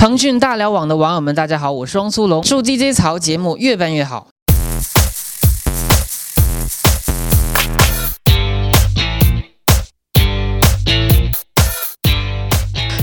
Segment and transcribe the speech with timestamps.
[0.00, 4.28] 腾讯大聊网的网友们，大家好，我是汪苏泷，祝 DJ 曹节目越办越好。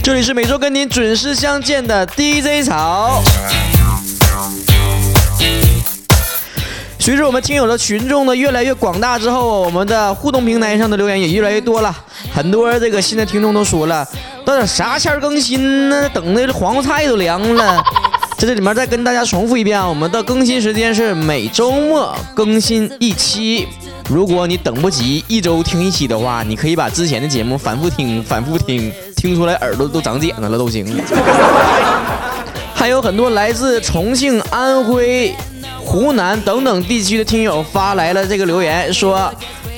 [0.01, 3.21] 这里是每周跟您准时相见的 DJ 曹。
[6.97, 11.95] 随着我们听友的群众呢越来越广大之后，我们的互动平台上的留言也越来越多了。
[12.33, 14.03] 很多这个新的听众都说了。
[14.47, 16.09] 到底啥前更新呢？
[16.13, 17.83] 等的黄瓜菜都凉了。
[18.37, 23.67] 在这里面再跟大家重复一遍啊，我们的更新时间是每周末更新一期。
[24.09, 30.97] 如果你等不及一周听一期的话，你可以把之前的节目反复听，反复听，听出来耳朵都长茧子了都行。
[32.73, 35.35] 还有很多来自重庆、安徽、
[35.83, 39.29] 湖南等等地区的听友发来了这个留言说。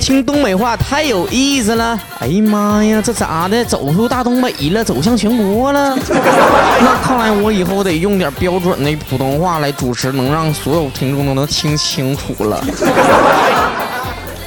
[0.10, 1.96] 听东北话太有意思了！
[2.18, 3.64] 哎呀妈呀，这咋的？
[3.64, 5.96] 走出大东北了，走向全国了？
[6.82, 12.60] 那看来我以后得用点标准的普通话来主持，能让所有听众都能听清楚了。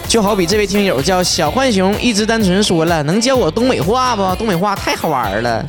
[0.09, 4.35] 就好比这位听友叫小浣熊，一直单纯说了，能教我东北话不？
[4.35, 5.65] 东北话太好玩了，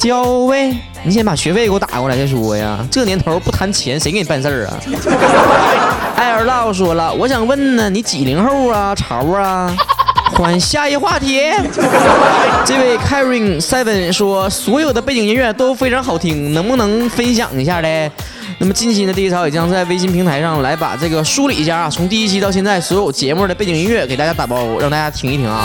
[0.00, 0.74] 教呗。
[1.04, 2.78] 你先把学费给我打过来再说呀！
[2.90, 4.80] 这年头不谈钱，谁给你办事儿啊？
[6.16, 8.94] 艾尔道说了，我想问呢，你几零后啊？
[8.94, 9.74] 潮啊？
[10.32, 11.40] 换下一话题。
[12.64, 18.10] 这位 Karen Seven 说，所有的背景音乐都非常好听，能不能分享一下嘞？
[18.58, 25.64] 那么近期呢，第一潮也将在微信平台上来把这个梳理一下啊，从第一期到现在所有节目的背景音乐给大家打包，让大家听一听啊。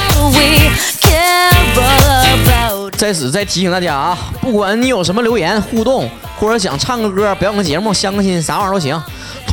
[2.98, 9.02] 在此再提醒大家啊，不管你有什么留言互动，或者想唱个歌、表演个节目、相个亲，啥玩意儿都行，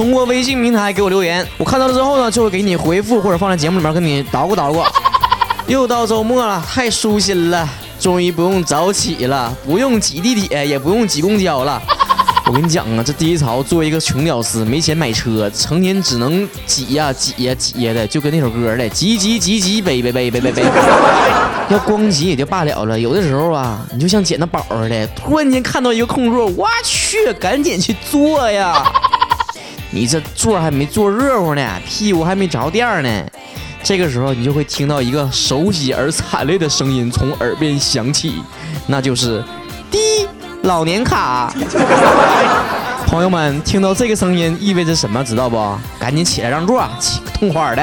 [0.02, 4.82] 通过微信平台给我留言，我看到了之后呢，就会给你回复或者放在节目里面跟你捣鼓捣鼓。
[5.68, 7.68] 又到周末了，太舒心了，
[8.00, 11.80] 终于不用早起了，不用挤地铁，也不用挤公交了。
[12.46, 20.64] 我跟你讲啊，这第一潮作为一个穷屌丝，没钱买车，成天只能挤呀挤呀挤呀的，就跟那首歌的，挤挤挤挤背背背背背背。
[21.70, 28.92] 要光挤也就罢了了，有的时候啊，你就像捡到宝似的，突然间看到一个空座，我去，赶紧去坐呀！
[29.92, 33.24] 你这座还没坐热乎呢，屁股还没着垫呢，
[33.82, 38.42] 这个时候你就会听到一个熟悉而惨烈的声音从耳边响起，
[38.86, 39.44] 那就是
[39.90, 39.98] 滴。
[40.62, 41.52] 老年卡，
[43.04, 45.24] 朋友们听到这个声音意味着什么？
[45.24, 45.60] 知道不？
[45.98, 47.82] 赶紧起来让座，起个痛快的。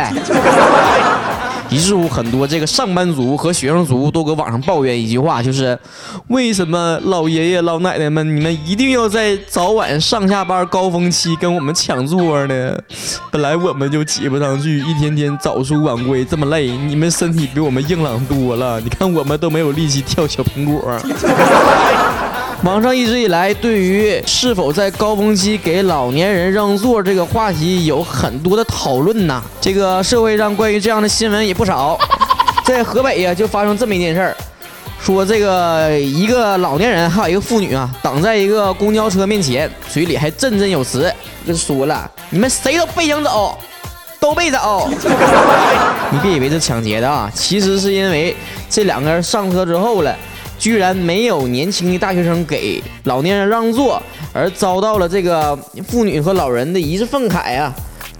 [1.71, 5.77] 于是乎，很多这个上班族和学生族都搁网上抱怨一句话，就是
[6.27, 12.75] 为什么老爷爷老奶奶们你们一定要在早晚上下班高峰期跟我们抢座呢？
[13.31, 18.79] 本来我们就挤不上去，一天天早出晚归这么累，你们身体比我们硬朗多了。
[18.81, 20.81] 你看我们都没有力气跳小苹果。
[22.63, 29.41] 网上一直以来对于是否在高峰期给老年人让座这个话题有很多的讨论呐。
[29.61, 31.97] 这个社会上关于这样的新闻也不少。
[32.65, 34.35] 在河北呀，就发生这么一件事儿，
[35.01, 41.11] 说这个一个老年人还有一个妇女啊，挡在一个公交车面前，嘴里还振振有词，
[41.47, 43.57] 就说了：“你们谁都别想走，
[44.19, 44.89] 都别走。
[46.11, 48.35] ”你别以为是抢劫的啊，其实是因为
[48.69, 50.13] 这两个人上车之后了。
[50.59, 53.99] 居然没有年轻的大学生给老年人让座，
[54.33, 57.73] 而遭到了这个妇女和老人的一致愤慨啊！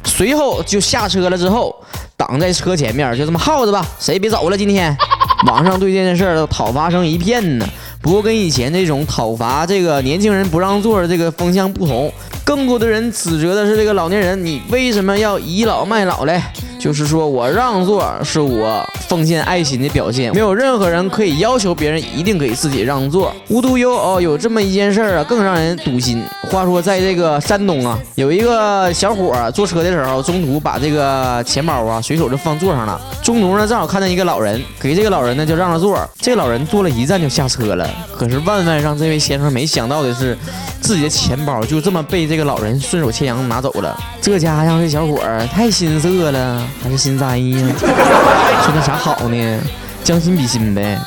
[0.06, 1.76] 随后就下车了，之后
[2.16, 4.58] 挡在车前面，就这么耗着吧，谁别走了。
[4.58, 4.96] 今天
[5.48, 7.68] 网上对这件事儿讨伐声一片呢。
[8.02, 12.12] 不过跟以前这种讨伐这个年轻人不让座的这个风向不同，
[12.46, 16.42] 更多的人指责的是这个老年人，你为什么要倚老卖老嘞？
[16.80, 23.36] 就是说我让座是我奉献爱心的表现，没有任何人可以要求别人一定给自己让座。
[23.50, 26.24] 无独有偶，有这么一件事儿啊，更让人堵心。
[26.50, 33.00] 话说在这个山东啊，有一个小伙坐车的时候，中途把这个钱包啊随手就放座上了。
[33.22, 36.00] 中途呢，正好看见一个老人，给这个老人呢就让了座。
[36.22, 37.90] 这老人坐了一站就下车了。
[38.18, 40.38] 可是万万让这位先生没想到的是，
[40.80, 43.98] 自己的钱包就这么被这个老人顺手牵羊拿走了。
[44.22, 45.20] 这家让这小伙
[45.52, 46.69] 太心塞了。
[46.82, 47.60] 还是心塞呀？
[47.80, 49.60] 说那啥好呢？
[50.04, 50.98] 将心比心呗。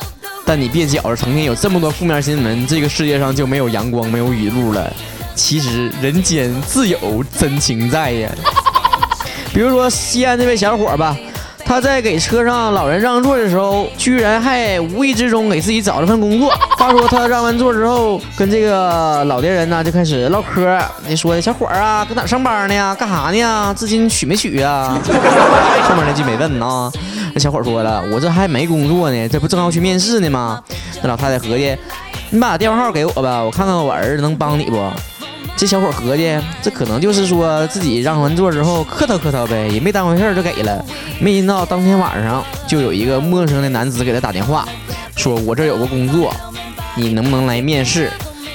[0.45, 4.91] 但你别觉着成天有这么多负面新闻，这个世界上就没有阳光、没有雨露了。
[5.35, 8.29] 其实人间自有真情在呀。
[9.53, 11.15] 比如说西安这位小伙吧。
[11.73, 16.51] 他在给车上老人让座的时候，居然还无意之中给自己找了份工作。
[16.77, 20.79] 话说他让完座之后，跟这个老年人呢就开始唠嗑。
[21.07, 22.93] 你说小伙儿啊，搁哪上班呢呀？
[22.93, 23.73] 干啥呢？
[23.73, 24.95] 资金取没取啊？
[25.89, 26.91] 后面那句没问啊。
[27.33, 30.61] 那小伙说了，我这还没工作呢，这不正要去面试呢吗？
[31.01, 31.75] 那老太太合计，
[32.29, 34.77] 你把电话号给我吧，我看看我儿子能帮你不？
[35.55, 40.83] 这小伙合计，这可能就是说自己让完座之后客套客套呗，也没当回事就给了。
[41.19, 44.67] 没想到当天晚上就有一个陌生的男子给他打电话，
[45.15, 46.35] 说我这有个工作，
[46.95, 48.11] 你能不能来面试？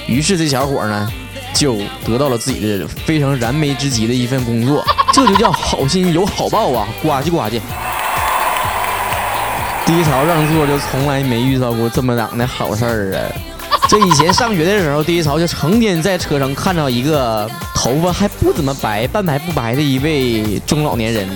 [0.07, 1.09] 于是这小伙呢
[1.53, 6.87] 就得到了自己的非常燃眉之急的一份工作，这就叫好心有好报啊！
[7.01, 7.59] 呱唧呱唧。
[9.85, 13.19] 低潮让座就从来没遇到过这么档的好事儿啊！
[13.89, 21.27] 这以前上学的时候，第一潮就成天在车上看到一个头发还不怎么白、半白不白的一位中老年人。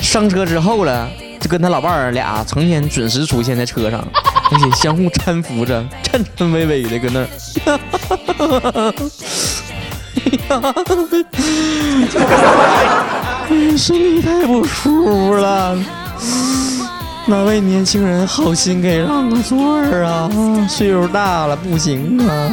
[0.00, 1.08] 上车之后了，
[1.40, 4.04] 就跟他老伴儿俩成天准时出现在车上，
[4.50, 7.28] 而且相互搀扶着，颤颤巍巍的搁那儿。
[13.78, 15.78] 身体太不舒服了。
[17.26, 20.28] 哪位年轻人好心给让个座儿啊？
[20.68, 22.50] 岁数大了不行啊！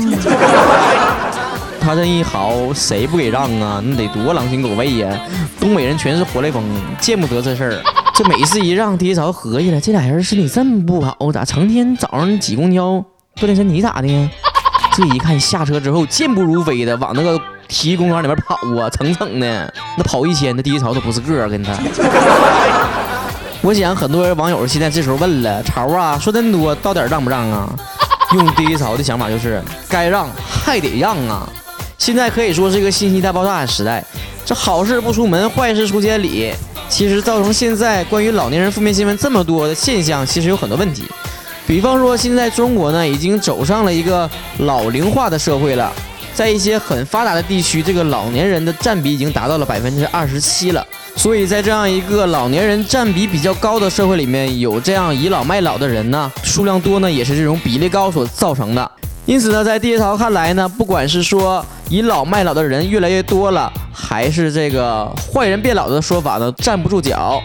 [1.82, 3.82] 他这一嚎，谁不给让啊？
[3.84, 5.20] 那得多狼心狗肺呀！
[5.60, 6.64] 东北人全是活雷锋，
[7.00, 7.82] 见不得这事儿。
[8.14, 13.04] 这每次一让，第一潮合计了，这俩人身体这么不好，咋成天早上挤公交
[13.38, 14.30] 锻炼身体咋的？
[14.94, 21.74] 这一看下车之后，健步如飞的往那个体育公园里面跑啊，蹭蹭的，那跑一千，那第一潮都不是个儿，跟他。
[23.70, 27.72] 我想很多网友现在这时候问了：潮啊，说那么多，到底让不让啊？
[28.34, 31.48] 用第一潮的想法就是，该让还得让啊！
[32.00, 34.04] 现在可以说是一个信息大爆炸的时代，
[34.44, 36.52] 这好事不出门，坏事出千里。
[36.90, 41.04] 其实造成现在关于老年人负面新闻这么多的现象，其实有很多问题。
[41.68, 44.28] 比方说，现在中国呢已经走上了一个
[44.58, 45.94] 老龄化的社会了，
[46.40, 50.88] 在一些很发达的地区，这个老年人的占比已经达到了百分之二十七了。
[51.18, 58.90] 所以在这样一个老年人占比比较高的社会里面，有这样倚老卖老的人呢，数量多呢，也是这种比例高所造成的。
[59.26, 67.44] 因此呢，在地曹看来呢，不管是说倚老卖老的人越来越多了，还是这个坏人变老的说法呢，站不住脚。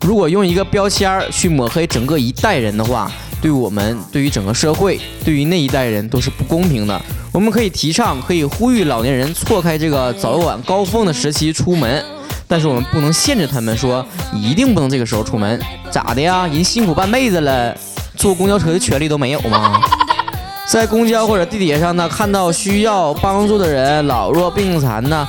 [0.00, 6.98] 如果用一个标签儿去抹黑整个一代人的话，对我们、对于整个社会、对于那一代人都是不公平的。
[7.32, 12.04] 我们可以提倡，可以呼吁老年人错开这个早晚高峰的时期出门。
[12.48, 14.04] 但是我们不能限制他们说
[14.34, 16.48] 一定不能这个时候出门，咋的呀？
[16.48, 17.72] 人辛苦半辈子了，
[18.16, 19.80] 坐公交车的权利都没有吗？
[20.66, 25.26] 在公交或者地铁上呢，看到需要帮助的人，老弱病残呢，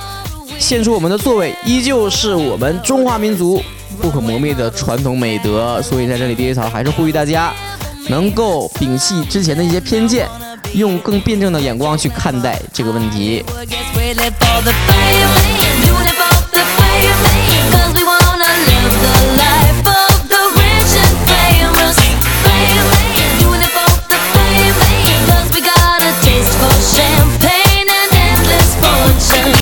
[0.58, 3.62] 献出我们的座位，依旧是我们中华民族
[4.00, 5.80] 不可磨灭的传统美德。
[5.80, 7.52] 所以在这里，第一草还是呼吁大家
[8.08, 10.28] 能够摒弃之前的一些偏见，
[10.74, 13.44] 用更辩证的眼光去看待这个问题。